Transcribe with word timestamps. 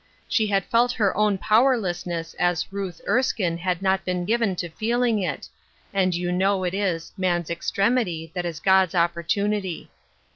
She 0.27 0.47
had 0.47 0.65
felt 0.65 0.93
her 0.93 1.15
own 1.15 1.37
pow 1.37 1.63
erlessness 1.63 2.33
as 2.39 2.73
Ruth 2.73 3.01
Ershhie 3.07 3.59
had 3.59 3.83
not 3.83 4.03
been 4.03 4.25
given 4.25 4.55
to 4.55 4.67
feeling 4.69 5.21
it, 5.21 5.47
and 5.93 6.15
you 6.15 6.31
know 6.31 6.63
it 6.63 6.73
is 6.73 7.11
"man's 7.17 7.51
extremity 7.51 8.31
that 8.33 8.43
is 8.43 8.59
God's 8.59 8.95
opportunity." 8.95 9.91